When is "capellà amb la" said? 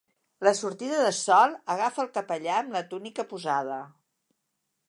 2.17-2.85